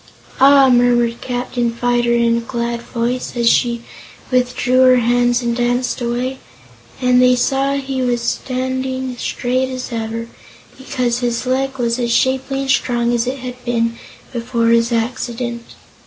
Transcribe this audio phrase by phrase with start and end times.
[0.39, 3.83] "Ah!" murmured Captain Fyter in a glad voice, as she
[4.31, 6.39] withdrew her hands and danced away,
[6.99, 10.27] and they saw he was standing straight as ever,
[10.75, 13.95] because his leg was as shapely and strong as it had been
[14.33, 15.61] before his accident.